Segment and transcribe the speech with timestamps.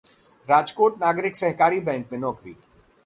[0.49, 2.53] राजकोट नागरिक सहकारी बैंक में नौकरी